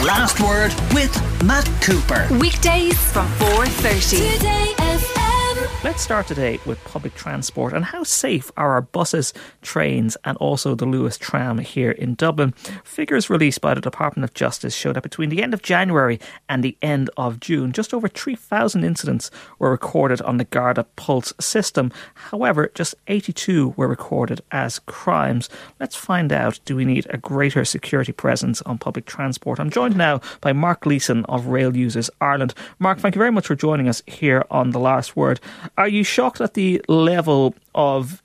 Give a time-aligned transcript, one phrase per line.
[0.00, 1.12] The Last Word with
[1.44, 2.26] Matt Cooper.
[2.38, 4.38] Weekdays from 4.30.
[4.38, 4.79] Today
[5.82, 9.32] Let's start today with public transport and how safe are our buses,
[9.62, 12.52] trains, and also the Luas tram here in Dublin.
[12.84, 16.20] Figures released by the Department of Justice show that between the end of January
[16.50, 21.32] and the end of June, just over 3,000 incidents were recorded on the Garda Pulse
[21.40, 21.90] system.
[22.14, 25.48] However, just 82 were recorded as crimes.
[25.80, 29.58] Let's find out do we need a greater security presence on public transport?
[29.58, 32.52] I'm joined now by Mark Gleeson of Rail Users Ireland.
[32.78, 35.40] Mark, thank you very much for joining us here on The Last Word.
[35.78, 38.22] Are you shocked at the level of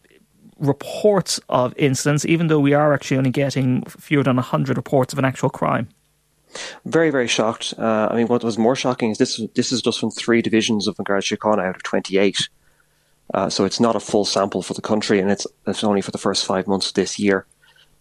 [0.60, 5.20] reports of incidents, even though we are actually only getting fewer than 100 reports of
[5.20, 5.90] an actual crime?
[6.86, 7.74] Very, very shocked.
[7.78, 10.88] Uh, I mean, what was more shocking is this this is just from three divisions
[10.88, 12.50] of Garda Síochána out of 28.
[13.34, 16.12] Uh, so it's not a full sample for the country, and it's, it's only for
[16.12, 17.46] the first five months of this year.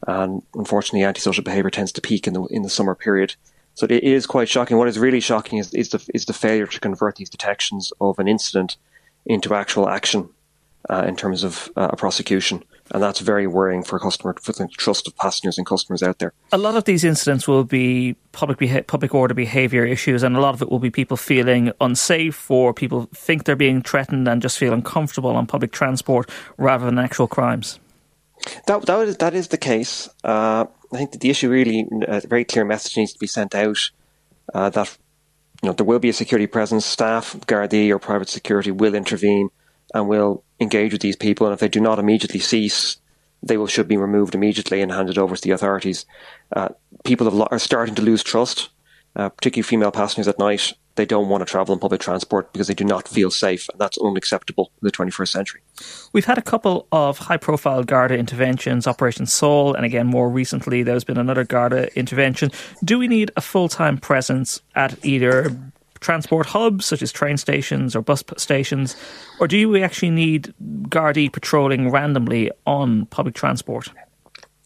[0.06, 3.34] And unfortunately, antisocial behaviour tends to peak in the in the summer period.
[3.74, 4.76] So it is quite shocking.
[4.76, 8.18] What is really shocking is, is the is the failure to convert these detections of
[8.18, 8.76] an incident
[9.26, 10.28] into actual action
[10.90, 12.62] uh, in terms of uh, a prosecution.
[12.90, 16.34] And that's very worrying for customer for the trust of passengers and customers out there.
[16.52, 20.40] A lot of these incidents will be public beha- public order behaviour issues, and a
[20.40, 24.42] lot of it will be people feeling unsafe or people think they're being threatened and
[24.42, 26.28] just feel uncomfortable on public transport
[26.58, 27.80] rather than actual crimes.
[28.66, 30.10] That that is, that is the case.
[30.22, 33.54] Uh, I think that the issue really a very clear message needs to be sent
[33.54, 33.78] out
[34.52, 34.98] uh, that
[35.64, 36.84] you know, there will be a security presence.
[36.84, 39.48] Staff, Gardaí or private security will intervene
[39.94, 41.46] and will engage with these people.
[41.46, 42.98] And if they do not immediately cease,
[43.42, 46.04] they will should be removed immediately and handed over to the authorities.
[46.54, 46.68] Uh,
[47.04, 48.68] people have, are starting to lose trust,
[49.16, 52.68] uh, particularly female passengers at night they don't want to travel in public transport because
[52.68, 55.60] they do not feel safe, and that's unacceptable in the 21st century.
[56.12, 60.82] We've had a couple of high profile Garda interventions, Operation Soul, and again, more recently,
[60.82, 62.50] there's been another Garda intervention.
[62.84, 65.56] Do we need a full time presence at either
[66.00, 68.94] transport hubs such as train stations or bus stations,
[69.40, 70.54] or do we actually need
[70.88, 73.88] Gardaí patrolling randomly on public transport?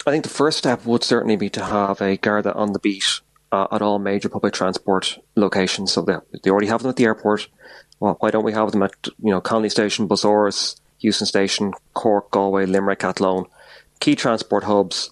[0.07, 3.21] I think the first step would certainly be to have a Garda on the beat
[3.53, 5.93] uh, at all major public transport locations.
[5.93, 7.49] So they, they already have them at the airport.
[8.01, 8.93] Well, why don't we have them at
[9.23, 13.47] you know Connolly Station, Busáras, Heuston Station, Cork, Galway, Limerick, Athlone,
[14.01, 15.11] key transport hubs,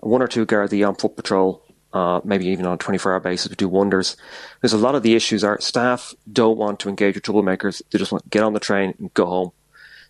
[0.00, 1.62] one or two Gardaí on foot patrol,
[1.92, 4.16] uh, maybe even on a 24 hour basis would do wonders.
[4.56, 7.82] Because a lot of the issues are staff don't want to engage with troublemakers.
[7.90, 9.52] They just want to get on the train and go home.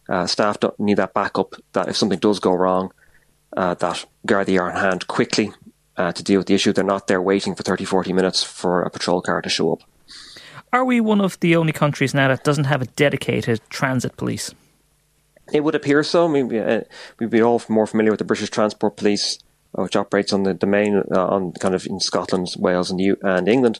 [0.08, 2.92] Uh, staff don't need that backup that if something does go wrong,
[3.56, 5.52] uh, that Gardaí are on hand quickly
[5.96, 6.72] uh, to deal with the issue.
[6.72, 9.82] They're not there waiting for 30, 40 minutes for a patrol car to show up.
[10.72, 14.52] Are we one of the only countries now that doesn't have a dedicated transit police?
[15.52, 16.26] It would appear so.
[16.26, 16.82] I mean, uh,
[17.18, 19.38] we'd be all more familiar with the British Transport Police,
[19.78, 23.18] uh, which operates on the domain uh, on kind of in Scotland, Wales, and, U-
[23.22, 23.78] and England.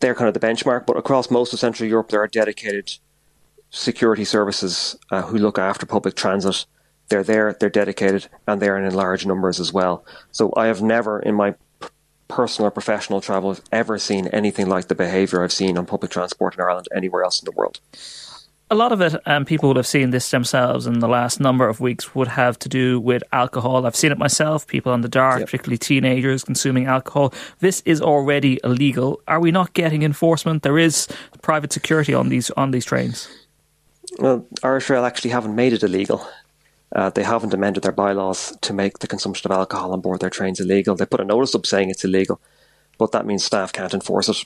[0.00, 2.94] They're kind of the benchmark, but across most of Central Europe, there are dedicated
[3.68, 6.64] security services uh, who look after public transit
[7.10, 10.04] they're there, they're dedicated, and they're in large numbers as well.
[10.30, 11.54] So I have never, in my
[12.28, 16.54] personal or professional travel, ever seen anything like the behaviour I've seen on public transport
[16.54, 17.80] in Ireland anywhere else in the world.
[18.72, 21.40] A lot of it, and um, people would have seen this themselves in the last
[21.40, 23.84] number of weeks, would have to do with alcohol.
[23.84, 25.48] I've seen it myself, people on the DART, yep.
[25.48, 27.34] particularly teenagers consuming alcohol.
[27.58, 29.20] This is already illegal.
[29.26, 30.62] Are we not getting enforcement?
[30.62, 31.08] There is
[31.42, 33.28] private security on these on these trains.
[34.20, 36.24] Well, Irish Rail actually haven't made it illegal.
[36.94, 40.30] Uh, they haven't amended their bylaws to make the consumption of alcohol on board their
[40.30, 40.96] trains illegal.
[40.96, 42.40] They put a notice up saying it's illegal,
[42.98, 44.38] but that means staff can't enforce it.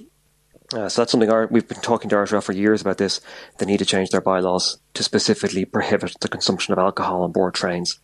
[0.72, 3.20] Uh, so that's something our, we've been talking to Irish for years about this.
[3.58, 7.54] They need to change their bylaws to specifically prohibit the consumption of alcohol on board
[7.54, 7.98] trains.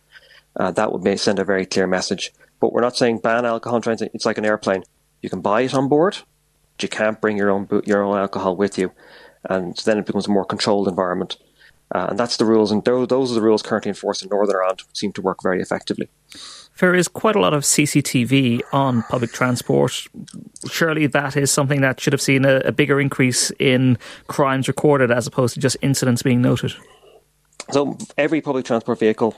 [0.55, 2.33] Uh, that would send a very clear message.
[2.59, 4.01] But we're not saying ban alcohol on trains.
[4.01, 4.83] It's like an airplane.
[5.21, 6.17] You can buy it on board,
[6.75, 8.91] but you can't bring your own your own alcohol with you,
[9.49, 11.37] and then it becomes a more controlled environment.
[11.93, 14.81] Uh, and that's the rules, and those are the rules currently enforced in Northern Ireland,
[14.87, 16.09] which seem to work very effectively.
[16.79, 20.07] There is quite a lot of CCTV on public transport.
[20.69, 23.97] Surely that is something that should have seen a, a bigger increase in
[24.27, 26.73] crimes recorded as opposed to just incidents being noted.
[27.71, 29.35] So every public transport vehicle,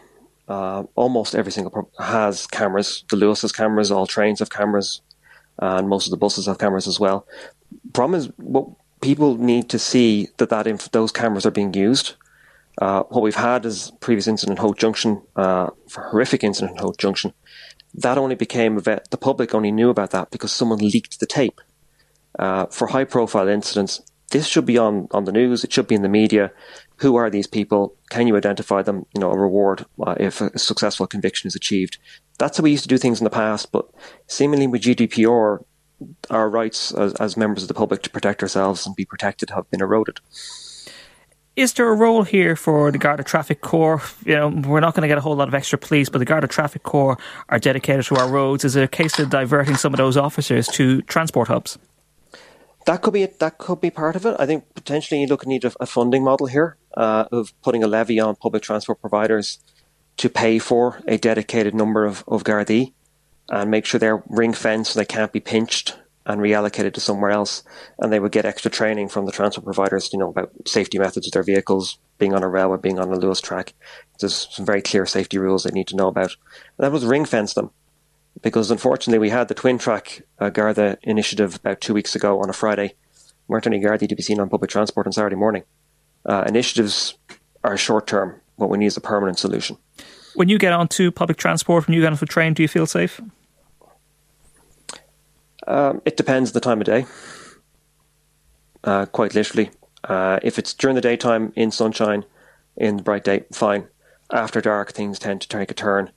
[0.47, 3.03] uh, almost every single has cameras.
[3.09, 5.01] The Luas has cameras, all trains have cameras,
[5.57, 7.25] and most of the buses have cameras as well.
[7.93, 8.67] Problem is, what
[9.01, 12.13] people need to see that, that inf- those cameras are being used
[12.81, 17.33] uh, what we've had is previous incident in Junction, uh, horrific incident in Junction.
[17.93, 21.61] That only became the public only knew about that because someone leaked the tape.
[22.39, 25.63] Uh, for high profile incidents, this should be on, on the news.
[25.63, 26.51] It should be in the media.
[26.97, 27.95] Who are these people?
[28.09, 29.05] Can you identify them?
[29.13, 31.99] You know, a reward uh, if a successful conviction is achieved.
[32.39, 33.71] That's how we used to do things in the past.
[33.71, 33.87] But
[34.25, 35.63] seemingly with GDPR,
[36.31, 39.69] our rights as, as members of the public to protect ourselves and be protected have
[39.69, 40.19] been eroded.
[41.55, 44.01] Is there a role here for the Garda Traffic Corps?
[44.25, 46.25] You know, we're not going to get a whole lot of extra police, but the
[46.25, 47.17] Garda Traffic Corps
[47.47, 48.65] are dedicated to our roads.
[48.65, 51.77] Is it a case of diverting some of those officers to transport hubs?
[52.87, 54.35] That could be that could be part of it.
[54.39, 57.87] I think potentially you look need a, a funding model here uh, of putting a
[57.87, 59.59] levy on public transport providers
[60.17, 62.93] to pay for a dedicated number of of Gardaí
[63.49, 67.31] and make sure they're ring fenced so they can't be pinched and reallocated to somewhere
[67.31, 67.63] else.
[67.99, 71.27] And they would get extra training from the transport providers, you know, about safety methods
[71.27, 73.73] of their vehicles, being on a railway, being on a Luas track.
[74.19, 76.35] There's some very clear safety rules they need to know about.
[76.77, 77.71] And that was ring fence them.
[78.41, 82.49] Because unfortunately, we had the twin track uh, Garda initiative about two weeks ago on
[82.49, 82.95] a Friday.
[83.47, 85.63] weren't any Garda to be seen on public transport on Saturday morning.
[86.25, 87.17] Uh, initiatives
[87.63, 88.41] are short term.
[88.55, 89.77] What we need is a permanent solution.
[90.35, 92.87] When you get onto public transport, when you get onto a train, do you feel
[92.87, 93.21] safe?
[95.67, 97.05] Um, it depends the time of day.
[98.83, 99.71] Uh, quite literally,
[100.03, 102.25] uh, if it's during the daytime in sunshine,
[102.75, 103.87] in bright day, fine.
[104.31, 106.11] After dark, things tend to take a turn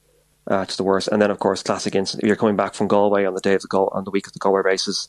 [0.46, 1.08] uh, to the worst.
[1.08, 2.24] And then, of course, classic incident.
[2.24, 4.32] If you're coming back from Galway on the day of the on the week of
[4.32, 5.08] the Galway races,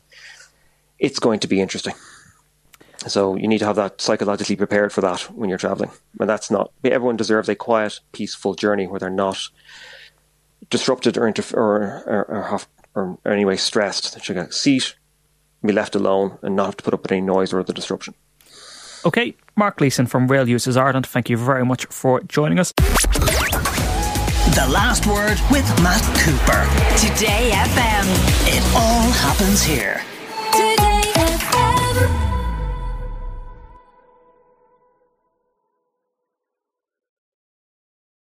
[1.00, 1.94] it's going to be interesting.
[3.06, 5.92] So you need to have that psychologically prepared for that when you're traveling.
[6.20, 9.40] And that's not everyone deserves a quiet, peaceful journey where they're not
[10.70, 12.68] disrupted or interfere or, or, or have
[12.98, 14.14] or anyway stressed.
[14.16, 14.96] They should get a seat,
[15.64, 18.16] be left alone, and not have to put up with any noise or other disruption.
[19.06, 22.74] Okay, Mark Gleeson from Rail Users Ireland, thank you very much for joining us.
[24.56, 26.66] The last word with Matt Cooper.
[26.98, 28.08] Today FM.
[28.48, 30.02] It all happens here.